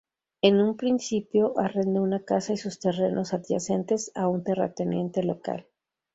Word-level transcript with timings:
En 0.41 0.59
un 0.61 0.77
principio, 0.77 1.55
arrendó 1.59 2.01
una 2.01 2.23
casa 2.23 2.53
y 2.53 2.57
sus 2.57 2.79
terrenos 2.79 3.35
adyacentes 3.35 4.11
a 4.15 4.27
un 4.29 4.43
terrateniente 4.43 5.21
local. 5.21 5.67